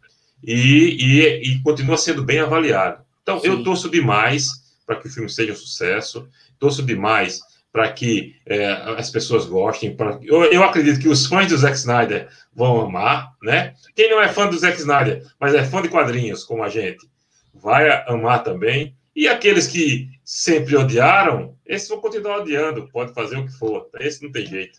E, 0.42 0.96
e, 0.98 1.52
e 1.52 1.62
continua 1.62 1.96
sendo 1.96 2.24
bem 2.24 2.40
avaliado. 2.40 3.03
Então, 3.24 3.40
Sim. 3.40 3.48
eu 3.48 3.64
torço 3.64 3.90
demais 3.90 4.48
para 4.86 4.96
que 4.96 5.08
o 5.08 5.10
filme 5.10 5.28
seja 5.28 5.52
um 5.52 5.56
sucesso 5.56 6.28
torço 6.64 6.82
demais 6.82 7.40
para 7.72 7.92
que 7.92 8.36
é, 8.46 8.66
as 8.96 9.10
pessoas 9.10 9.46
gostem. 9.46 9.96
Pra... 9.96 10.18
Eu, 10.22 10.44
eu, 10.44 10.62
acredito 10.62 11.00
que 11.00 11.08
os 11.08 11.26
fãs 11.26 11.48
do 11.48 11.58
Zack 11.58 11.76
Snyder 11.76 12.28
vão 12.54 12.80
amar, 12.80 13.32
né? 13.42 13.74
Quem 13.94 14.08
não 14.08 14.22
é 14.22 14.28
fã 14.28 14.46
do 14.48 14.56
Zack 14.56 14.78
Snyder, 14.78 15.26
mas 15.40 15.54
é 15.54 15.64
fã 15.64 15.82
de 15.82 15.88
quadrinhos, 15.88 16.44
como 16.44 16.62
a 16.62 16.68
gente, 16.68 17.04
vai 17.52 17.90
amar 18.06 18.44
também. 18.44 18.96
E 19.14 19.26
aqueles 19.26 19.66
que 19.66 20.08
sempre 20.24 20.76
odiaram, 20.76 21.56
esses 21.66 21.88
vão 21.88 22.00
continuar 22.00 22.38
odiando, 22.38 22.88
pode 22.88 23.12
fazer 23.12 23.36
o 23.36 23.44
que 23.44 23.52
for. 23.52 23.88
Esse 23.98 24.22
não 24.22 24.30
tem 24.30 24.46
jeito. 24.46 24.78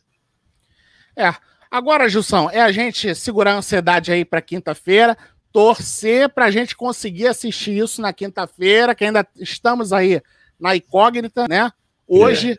É. 1.16 1.34
Agora, 1.70 2.08
Jussão, 2.08 2.50
é 2.50 2.62
a 2.62 2.72
gente 2.72 3.14
segurar 3.14 3.52
a 3.52 3.58
ansiedade 3.58 4.12
aí 4.12 4.24
para 4.24 4.42
quinta-feira, 4.42 5.18
torcer 5.56 6.28
para 6.28 6.44
a 6.44 6.52
gente 6.52 6.76
conseguir 6.76 7.28
assistir 7.28 7.78
isso 7.78 8.02
na 8.02 8.12
quinta-feira, 8.12 8.94
que 8.94 9.06
ainda 9.06 9.26
estamos 9.38 9.94
aí 9.94 10.22
na 10.60 10.76
incógnita, 10.76 11.46
né? 11.48 11.72
Hoje, 12.06 12.52
é. 12.52 12.58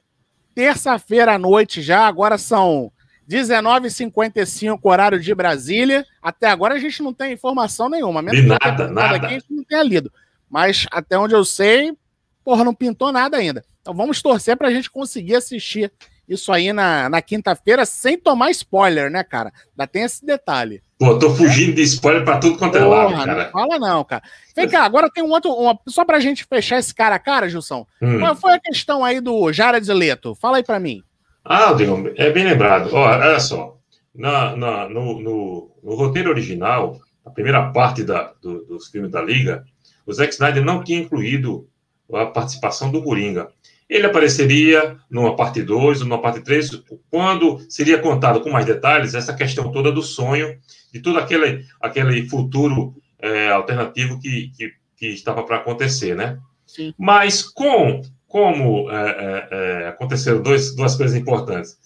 terça-feira 0.54 1.34
à 1.34 1.38
noite 1.38 1.82
já, 1.82 2.06
agora 2.06 2.38
são 2.38 2.90
19h55, 3.28 4.80
horário 4.82 5.20
de 5.20 5.34
Brasília. 5.34 6.06
Até 6.22 6.46
agora 6.46 6.76
a 6.76 6.78
gente 6.78 7.02
não 7.02 7.12
tem 7.12 7.34
informação 7.34 7.90
nenhuma. 7.90 8.22
Mesmo 8.22 8.40
de 8.40 8.46
nada, 8.64 8.88
nada. 8.88 9.16
Aqui, 9.16 9.26
a 9.26 9.28
gente 9.28 9.44
não 9.50 9.62
tenha 9.62 9.82
lido. 9.82 10.10
Mas 10.48 10.86
até 10.90 11.18
onde 11.18 11.34
eu 11.34 11.44
sei, 11.44 11.94
porra, 12.42 12.64
não 12.64 12.74
pintou 12.74 13.12
nada 13.12 13.36
ainda. 13.36 13.62
Então 13.82 13.92
vamos 13.92 14.22
torcer 14.22 14.56
para 14.56 14.68
a 14.68 14.72
gente 14.72 14.90
conseguir 14.90 15.36
assistir 15.36 15.92
isso 16.28 16.52
aí 16.52 16.72
na, 16.72 17.08
na 17.08 17.22
quinta-feira 17.22 17.86
sem 17.86 18.18
tomar 18.18 18.50
spoiler, 18.50 19.10
né, 19.10 19.22
cara? 19.22 19.52
Ainda 19.70 19.86
tem 19.86 20.02
esse 20.02 20.24
detalhe. 20.24 20.82
Pô, 20.98 21.18
tô 21.18 21.34
fugindo 21.34 21.74
de 21.74 21.82
spoiler 21.82 22.24
pra 22.24 22.38
tudo 22.38 22.58
quanto 22.58 22.78
é 22.78 22.84
lado, 22.84 23.14
cara. 23.14 23.44
Não 23.44 23.50
fala 23.50 23.78
não, 23.78 24.04
cara. 24.04 24.22
Vem 24.54 24.68
cá, 24.68 24.84
agora 24.84 25.10
tem 25.10 25.22
um 25.22 25.30
outro. 25.30 25.52
Uma, 25.52 25.78
só 25.86 26.04
pra 26.04 26.20
gente 26.20 26.44
fechar 26.44 26.78
esse 26.78 26.94
cara 26.94 27.16
a 27.16 27.18
cara, 27.18 27.48
Gilson. 27.48 27.86
Hum. 28.00 28.18
Qual 28.18 28.34
foi 28.36 28.54
a 28.54 28.60
questão 28.60 29.04
aí 29.04 29.20
do 29.20 29.52
Jared 29.52 29.86
Leto? 29.92 30.34
Fala 30.34 30.56
aí 30.56 30.64
pra 30.64 30.80
mim. 30.80 31.02
Ah, 31.44 31.72
Diego, 31.74 32.10
é 32.16 32.30
bem 32.30 32.44
lembrado. 32.44 32.92
olha 32.92 33.38
só. 33.38 33.76
Na, 34.14 34.56
na 34.56 34.88
no, 34.88 35.20
no, 35.20 35.70
no, 35.82 35.94
roteiro 35.94 36.30
original, 36.30 36.98
a 37.24 37.30
primeira 37.30 37.70
parte 37.70 38.02
da, 38.02 38.32
do, 38.40 38.64
dos 38.64 38.88
filmes 38.88 39.10
da 39.10 39.20
Liga, 39.20 39.64
o 40.06 40.12
Zack 40.12 40.32
Snyder 40.32 40.64
não 40.64 40.82
tinha 40.82 40.98
incluído 40.98 41.68
a 42.12 42.26
participação 42.26 42.90
do 42.90 43.02
Coringa. 43.02 43.48
Ele 43.88 44.06
apareceria 44.06 44.98
numa 45.08 45.36
parte 45.36 45.62
2 45.62 46.00
ou 46.00 46.08
numa 46.08 46.20
parte 46.20 46.40
3, 46.40 46.82
quando 47.08 47.60
seria 47.68 47.98
contado 47.98 48.40
com 48.40 48.50
mais 48.50 48.66
detalhes 48.66 49.14
essa 49.14 49.32
questão 49.32 49.70
toda 49.70 49.92
do 49.92 50.02
sonho 50.02 50.58
de 50.92 51.00
todo 51.00 51.18
aquele, 51.18 51.64
aquele 51.80 52.28
futuro 52.28 52.94
é, 53.18 53.50
alternativo 53.50 54.18
que, 54.18 54.50
que, 54.56 54.72
que 54.96 55.06
estava 55.06 55.44
para 55.44 55.56
acontecer, 55.56 56.16
né? 56.16 56.38
Sim. 56.66 56.92
Mas 56.98 57.42
com, 57.42 58.02
como 58.26 58.90
é, 58.90 58.96
é, 58.96 59.48
é, 59.50 59.88
aconteceram 59.88 60.42
dois, 60.42 60.74
duas 60.74 60.96
coisas 60.96 61.16
importantes. 61.16 61.78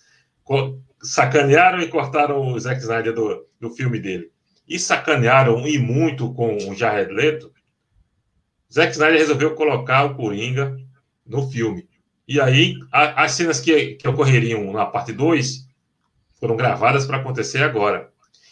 Sacanearam 1.02 1.80
e 1.80 1.88
cortaram 1.88 2.52
o 2.52 2.58
Zack 2.58 2.80
Snyder 2.80 3.12
do, 3.12 3.46
do 3.60 3.70
filme 3.70 3.98
dele. 3.98 4.30
E 4.66 4.78
sacanearam 4.78 5.66
e 5.66 5.78
muito 5.78 6.32
com 6.32 6.56
o 6.56 6.74
Jared 6.74 7.12
Leto. 7.12 7.52
Zack 8.72 8.92
Snyder 8.92 9.18
resolveu 9.18 9.54
colocar 9.54 10.04
o 10.04 10.14
Coringa 10.14 10.76
no 11.26 11.48
filme. 11.50 11.88
E 12.30 12.40
aí, 12.40 12.76
a, 12.92 13.24
as 13.24 13.32
cenas 13.32 13.58
que, 13.58 13.96
que 13.96 14.06
ocorreriam 14.06 14.72
na 14.72 14.86
parte 14.86 15.12
2 15.12 15.66
foram 16.38 16.56
gravadas 16.56 17.04
para 17.04 17.16
acontecer 17.16 17.60
agora. 17.60 18.08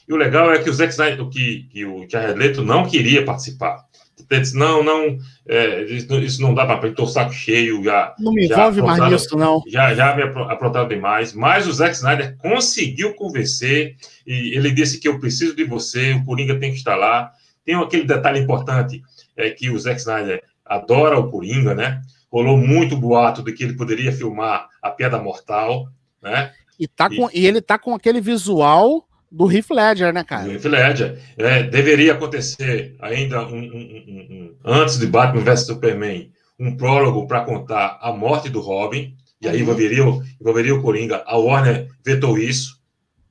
E 0.08 0.12
o 0.12 0.16
legal 0.16 0.52
é 0.52 0.58
que 0.58 0.68
o 0.68 0.74
Zack 0.74 0.90
Snyder, 0.90 1.24
que, 1.28 1.68
que 1.70 1.84
o 1.84 2.04
Jared 2.10 2.36
Leto 2.36 2.64
não 2.64 2.88
queria 2.88 3.24
participar. 3.24 3.84
Ele 4.28 4.40
disse, 4.40 4.56
não, 4.56 4.82
não, 4.82 5.16
é, 5.46 5.84
isso 5.84 6.42
não 6.42 6.54
dá 6.54 6.66
para 6.66 6.88
estou 6.88 7.06
saco 7.06 7.32
cheio. 7.32 7.84
Já, 7.84 8.16
não 8.18 8.32
me 8.32 8.46
envolve 8.46 8.82
mais 8.82 9.12
nisso, 9.12 9.36
não. 9.36 9.62
Já, 9.68 9.94
já 9.94 10.16
me 10.16 10.24
aprontaram 10.24 10.88
demais. 10.88 11.32
Mas 11.32 11.68
o 11.68 11.72
Zack 11.72 11.94
Snyder 11.94 12.36
conseguiu 12.36 13.14
convencer 13.14 13.94
e 14.26 14.56
ele 14.56 14.72
disse 14.72 14.98
que 14.98 15.06
eu 15.06 15.20
preciso 15.20 15.54
de 15.54 15.62
você, 15.62 16.14
o 16.14 16.24
Coringa 16.24 16.58
tem 16.58 16.72
que 16.72 16.78
estar 16.78 16.96
lá. 16.96 17.30
Tem 17.64 17.76
aquele 17.76 18.02
detalhe 18.02 18.40
importante, 18.40 19.00
é 19.36 19.50
que 19.50 19.70
o 19.70 19.78
Zack 19.78 20.00
Snyder 20.00 20.42
adora 20.66 21.16
o 21.16 21.30
Coringa, 21.30 21.76
né? 21.76 22.02
Rolou 22.30 22.56
muito 22.56 22.96
boato 22.96 23.42
de 23.42 23.52
que 23.52 23.64
ele 23.64 23.76
poderia 23.76 24.12
filmar 24.12 24.68
a 24.82 24.90
Piada 24.90 25.18
Mortal, 25.18 25.88
né? 26.22 26.52
E, 26.78 26.86
tá 26.86 27.08
com, 27.08 27.28
e... 27.32 27.40
e 27.40 27.46
ele 27.46 27.60
tá 27.60 27.78
com 27.78 27.94
aquele 27.94 28.20
visual 28.20 29.06
do 29.30 29.50
Heath 29.50 29.70
Ledger, 29.70 30.12
né, 30.12 30.24
cara? 30.24 30.44
Do 30.44 30.52
Heath 30.52 30.64
Ledger. 30.64 31.18
É, 31.36 31.62
deveria 31.62 32.12
acontecer 32.12 32.96
ainda 33.00 33.46
um, 33.46 33.58
um, 33.58 34.26
um, 34.30 34.54
antes 34.64 34.98
de 34.98 35.06
Batman 35.06 35.42
vs 35.42 35.66
Superman, 35.66 36.30
um 36.58 36.76
prólogo 36.76 37.26
para 37.26 37.44
contar 37.44 37.98
a 38.00 38.12
morte 38.12 38.48
do 38.48 38.60
Robin, 38.60 39.14
e 39.40 39.48
aí 39.48 39.56
uhum. 39.56 39.62
envolveria, 39.62 40.04
envolveria 40.40 40.74
o 40.74 40.82
Coringa. 40.82 41.22
A 41.26 41.36
Warner 41.36 41.88
vetou 42.04 42.38
isso, 42.38 42.80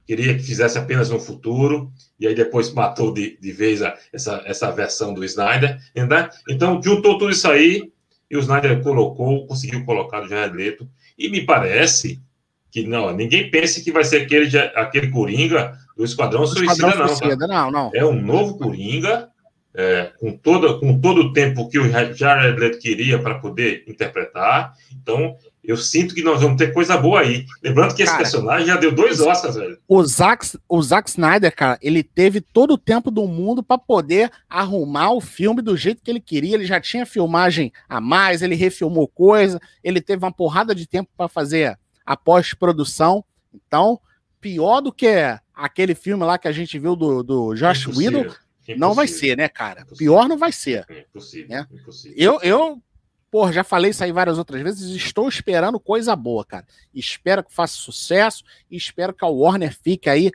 queria 0.05 0.35
que 0.35 0.43
fizesse 0.43 0.77
apenas 0.77 1.09
no 1.09 1.19
futuro, 1.19 1.91
e 2.19 2.27
aí 2.27 2.33
depois 2.33 2.71
matou 2.73 3.13
de, 3.13 3.37
de 3.39 3.51
vez 3.51 3.81
a, 3.81 3.95
essa, 4.13 4.41
essa 4.45 4.71
versão 4.71 5.13
do 5.13 5.25
Snyder. 5.25 5.77
Né? 5.95 6.29
Então, 6.47 6.81
juntou 6.81 7.17
tudo 7.17 7.31
isso 7.31 7.49
aí, 7.49 7.91
e 8.29 8.35
o 8.35 8.39
Snyder 8.39 8.81
colocou, 8.81 9.45
conseguiu 9.47 9.85
colocar 9.85 10.23
o 10.23 10.27
Jared 10.27 10.55
Leto, 10.55 10.87
e 11.17 11.29
me 11.29 11.45
parece 11.45 12.21
que 12.69 12.85
não, 12.85 13.11
ninguém 13.15 13.49
pense 13.49 13.83
que 13.83 13.91
vai 13.91 14.03
ser 14.03 14.23
aquele, 14.23 14.57
aquele 14.75 15.09
Coringa 15.09 15.73
do 15.95 16.03
Esquadrão, 16.03 16.41
do 16.41 16.47
Suicida, 16.47 16.73
Esquadrão 16.73 16.99
não, 16.99 17.15
Suicida, 17.15 17.37
tá? 17.37 17.47
não, 17.47 17.71
não. 17.71 17.91
É 17.93 18.05
um 18.05 18.21
novo 18.21 18.57
Coringa, 18.57 19.29
é, 19.73 20.11
com, 20.19 20.35
toda, 20.35 20.73
com 20.79 20.99
todo 20.99 21.21
o 21.21 21.33
tempo 21.33 21.69
que 21.69 21.79
o 21.79 21.87
Jared 21.89 22.59
Leto 22.59 22.79
queria 22.79 23.19
para 23.19 23.39
poder 23.39 23.83
interpretar. 23.87 24.73
Então, 24.91 25.37
eu 25.67 25.75
sinto 25.75 26.15
que 26.15 26.23
nós 26.23 26.41
vamos 26.41 26.57
ter 26.57 26.71
coisa 26.73 26.95
boa 26.95 27.19
aí. 27.19 27.45
Lembrando 27.61 27.93
que 27.93 28.01
esse 28.01 28.09
cara, 28.09 28.23
personagem 28.23 28.67
já 28.67 28.77
deu 28.77 28.89
dois 28.89 29.19
Oscars, 29.19 29.55
velho. 29.55 29.77
O 29.85 30.01
Zack, 30.01 30.57
o 30.69 30.81
Zack 30.81 31.09
Snyder, 31.09 31.53
cara, 31.53 31.77
ele 31.81 32.01
teve 32.01 32.39
todo 32.39 32.75
o 32.75 32.77
tempo 32.77 33.11
do 33.11 33.27
mundo 33.27 33.61
para 33.61 33.77
poder 33.77 34.31
arrumar 34.49 35.11
o 35.11 35.19
filme 35.19 35.61
do 35.61 35.75
jeito 35.75 36.01
que 36.01 36.09
ele 36.09 36.21
queria. 36.21 36.55
Ele 36.55 36.65
já 36.65 36.79
tinha 36.79 37.05
filmagem 37.05 37.73
a 37.89 37.99
mais, 37.99 38.41
ele 38.41 38.55
refilmou 38.55 39.09
coisa, 39.09 39.59
ele 39.83 39.99
teve 39.99 40.23
uma 40.23 40.31
porrada 40.31 40.73
de 40.73 40.87
tempo 40.87 41.09
para 41.17 41.27
fazer 41.27 41.77
a 42.05 42.15
pós-produção. 42.15 43.25
Então, 43.53 43.99
pior 44.39 44.79
do 44.79 44.93
que 44.93 45.09
aquele 45.53 45.93
filme 45.93 46.23
lá 46.23 46.37
que 46.37 46.47
a 46.47 46.53
gente 46.53 46.79
viu 46.79 46.95
do, 46.95 47.21
do 47.21 47.53
Josh 47.55 47.87
Whedon, 47.87 48.25
não 48.77 48.93
vai 48.93 49.07
ser, 49.07 49.35
né, 49.35 49.49
cara? 49.49 49.85
Pior 49.97 50.29
não 50.29 50.37
vai 50.37 50.53
ser. 50.53 50.85
Impossível, 51.09 51.49
né? 51.49 51.67
impossível. 51.71 52.17
Eu, 52.17 52.39
eu, 52.41 52.81
pô, 53.31 53.51
já 53.51 53.63
falei 53.63 53.91
isso 53.91 54.03
aí 54.03 54.11
várias 54.11 54.37
outras 54.37 54.61
vezes, 54.61 54.95
estou 54.95 55.27
esperando 55.27 55.79
coisa 55.79 56.15
boa, 56.15 56.45
cara. 56.45 56.65
Espero 56.93 57.43
que 57.43 57.53
faça 57.53 57.75
sucesso 57.75 58.43
e 58.69 58.77
espero 58.77 59.13
que 59.13 59.25
a 59.25 59.27
Warner 59.27 59.75
fique 59.75 60.09
aí 60.09 60.31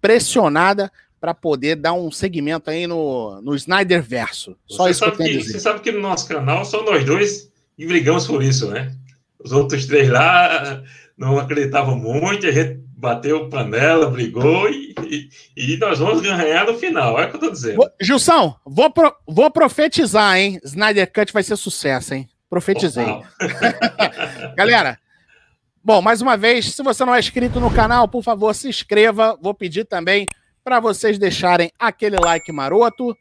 pressionada 0.00 0.90
para 1.20 1.32
poder 1.32 1.76
dar 1.76 1.94
um 1.94 2.10
segmento 2.10 2.68
aí 2.68 2.86
no, 2.86 3.40
no 3.40 3.54
Snyder 3.54 4.02
Verso. 4.02 4.56
Só 4.66 4.84
você 4.84 4.90
isso 4.90 5.10
que 5.12 5.16
que, 5.16 5.38
dizer. 5.38 5.52
Você 5.52 5.60
sabe 5.60 5.80
que 5.80 5.90
no 5.90 6.00
nosso 6.00 6.28
canal 6.28 6.64
só 6.64 6.82
nós 6.84 7.04
dois 7.04 7.50
e 7.78 7.86
brigamos 7.86 8.26
por 8.26 8.42
isso, 8.42 8.70
né? 8.70 8.94
Os 9.42 9.50
outros 9.52 9.86
três 9.86 10.08
lá 10.10 10.82
não 11.16 11.38
acreditavam 11.38 11.96
muito, 11.96 12.46
a 12.46 12.50
gente 12.50 12.84
bateu 12.94 13.48
panela, 13.48 14.10
brigou 14.10 14.68
e, 14.68 14.94
e, 15.06 15.28
e, 15.56 15.76
nós 15.76 15.98
vamos 15.98 16.22
ganhar 16.22 16.66
no 16.66 16.74
final. 16.78 17.18
É 17.18 17.26
o 17.26 17.30
que 17.30 17.36
eu 17.36 17.40
tô 17.40 17.50
dizendo. 17.50 17.90
Gilson, 18.00 18.54
vou, 18.64 18.90
pro, 18.90 19.14
vou 19.26 19.50
profetizar, 19.50 20.36
hein? 20.36 20.58
Snyder 20.64 21.10
Cut 21.12 21.32
vai 21.32 21.42
ser 21.42 21.56
sucesso, 21.56 22.14
hein? 22.14 22.28
Profetizei. 22.54 23.04
Galera, 24.54 24.96
bom, 25.82 26.00
mais 26.00 26.22
uma 26.22 26.36
vez, 26.36 26.72
se 26.72 26.84
você 26.84 27.04
não 27.04 27.12
é 27.12 27.18
inscrito 27.18 27.58
no 27.58 27.68
canal, 27.68 28.06
por 28.06 28.22
favor, 28.22 28.54
se 28.54 28.68
inscreva. 28.68 29.36
Vou 29.42 29.52
pedir 29.52 29.84
também 29.84 30.28
para 30.62 30.78
vocês 30.78 31.18
deixarem 31.18 31.72
aquele 31.76 32.14
like 32.14 32.52
maroto. 32.52 33.12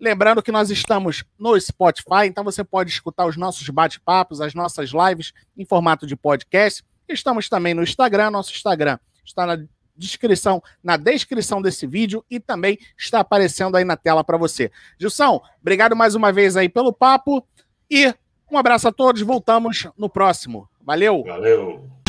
Lembrando 0.00 0.42
que 0.42 0.50
nós 0.50 0.72
estamos 0.72 1.22
no 1.38 1.58
Spotify, 1.60 2.26
então 2.26 2.42
você 2.42 2.64
pode 2.64 2.90
escutar 2.90 3.26
os 3.26 3.36
nossos 3.36 3.68
bate-papos, 3.68 4.40
as 4.40 4.54
nossas 4.54 4.90
lives 4.90 5.32
em 5.56 5.64
formato 5.64 6.04
de 6.04 6.16
podcast. 6.16 6.82
Estamos 7.08 7.48
também 7.48 7.74
no 7.74 7.84
Instagram, 7.84 8.32
nosso 8.32 8.50
Instagram 8.50 8.98
está 9.24 9.46
na 9.46 9.56
descrição, 9.96 10.60
na 10.82 10.96
descrição 10.96 11.62
desse 11.62 11.86
vídeo 11.86 12.24
e 12.28 12.40
também 12.40 12.76
está 12.98 13.20
aparecendo 13.20 13.76
aí 13.76 13.84
na 13.84 13.96
tela 13.96 14.24
para 14.24 14.36
você. 14.36 14.68
Gilson, 14.98 15.40
obrigado 15.60 15.94
mais 15.94 16.16
uma 16.16 16.32
vez 16.32 16.56
aí 16.56 16.68
pelo 16.68 16.92
papo 16.92 17.46
e 17.88 18.12
um 18.50 18.58
abraço 18.58 18.88
a 18.88 18.92
todos, 18.92 19.22
voltamos 19.22 19.88
no 19.96 20.08
próximo. 20.08 20.68
Valeu. 20.82 21.24
Valeu. 21.24 21.99